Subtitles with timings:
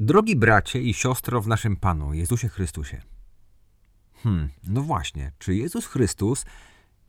[0.00, 3.02] Drogi bracie i siostro w naszym Panu, Jezusie Chrystusie.
[4.22, 6.44] Hmm, no właśnie, czy Jezus Chrystus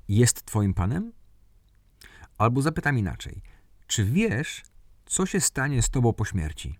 [0.08, 1.12] jest Twoim Panem?
[2.38, 3.42] Albo zapytam inaczej,
[3.88, 4.64] czy wiesz,
[5.06, 6.80] co się stanie z Tobą po śmierci?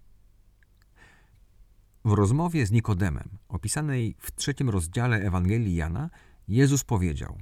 [2.06, 6.10] W rozmowie z Nikodemem, opisanej w trzecim rozdziale Ewangelii Jana,
[6.48, 7.38] Jezus powiedział: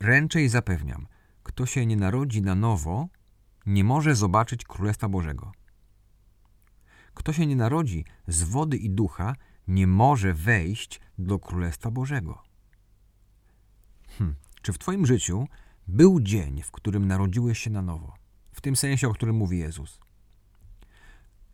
[0.00, 1.06] Ręczę i zapewniam,
[1.42, 3.08] kto się nie narodzi na nowo,
[3.66, 5.52] nie może zobaczyć Królestwa Bożego.
[7.16, 9.36] Kto się nie narodzi z wody i ducha,
[9.68, 12.42] nie może wejść do Królestwa Bożego.
[14.18, 14.34] Hm.
[14.62, 15.48] Czy w Twoim życiu
[15.88, 18.14] był dzień, w którym narodziłeś się na nowo?
[18.52, 20.00] W tym sensie, o którym mówi Jezus.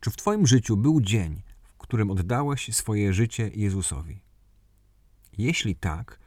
[0.01, 4.23] Czy w Twoim życiu był dzień, w którym oddałeś swoje życie Jezusowi?
[5.39, 6.19] Jeśli tak,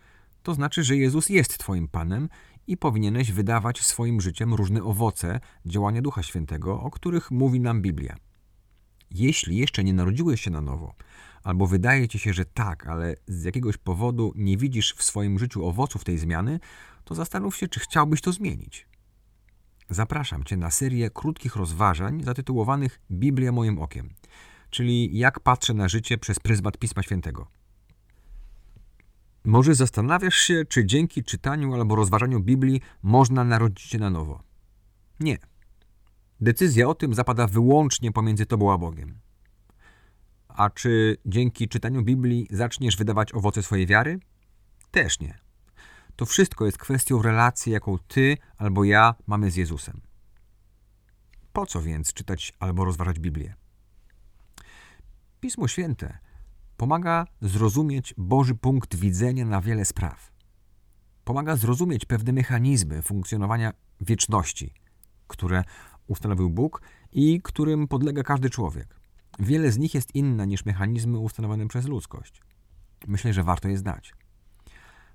[0.43, 2.29] to znaczy, że Jezus jest Twoim Panem
[2.67, 8.15] i powinieneś wydawać swoim życiem różne owoce działania Ducha Świętego, o których mówi nam Biblia.
[9.18, 10.96] Jeśli jeszcze nie narodziłeś się na nowo,
[11.44, 15.66] albo wydaje ci się, że tak, ale z jakiegoś powodu nie widzisz w swoim życiu
[15.66, 16.60] owoców tej zmiany,
[17.04, 18.88] to zastanów się, czy chciałbyś to zmienić.
[19.90, 24.10] Zapraszam Cię na serię krótkich rozważań zatytułowanych Biblia moim okiem,
[24.70, 27.48] czyli jak patrzę na życie przez pryzmat Pisma Świętego.
[29.46, 34.44] Może zastanawiasz się, czy dzięki czytaniu albo rozważaniu Biblii można narodzić się na nowo.
[35.20, 35.38] Nie.
[36.41, 39.20] Decyzja o tym zapada wyłącznie pomiędzy Tobą a Bogiem.
[40.48, 44.20] A czy dzięki czytaniu Biblii zaczniesz wydawać owoce swojej wiary?
[44.91, 45.40] Też nie.
[46.16, 50.02] To wszystko jest kwestią relacji, jaką Ty albo ja mamy z Jezusem.
[51.54, 53.54] Po co więc czytać albo rozważać Biblię?
[55.40, 56.18] Pismo Święte
[56.78, 60.32] pomaga zrozumieć Boży punkt widzenia na wiele spraw.
[61.24, 64.74] Pomaga zrozumieć pewne mechanizmy funkcjonowania wieczności,
[65.28, 65.63] które
[66.07, 68.95] ustanowił Bóg i którym podlega każdy człowiek.
[69.39, 72.41] Wiele z nich jest inne niż mechanizmy ustanowione przez ludzkość.
[73.07, 74.13] Myślę, że warto je znać.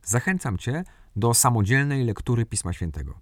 [0.04, 0.84] Zachęcam Cię
[1.16, 3.18] do samodzielnej lektury Pisma Świętego.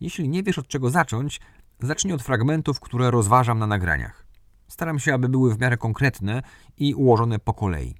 [0.00, 1.40] Jeśli nie wiesz od czego zacząć,
[1.80, 4.26] zacznij od fragmentów, które rozważam na nagraniach.
[4.68, 6.42] Staram się, aby były w miarę konkretne
[6.76, 7.94] i ułożone po kolei.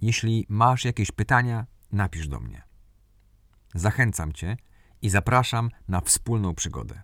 [0.00, 2.62] Jeśli masz jakieś pytania, napisz do mnie.
[3.74, 4.56] Zachęcam Cię
[5.02, 7.02] i zapraszam na wspólną przygodę.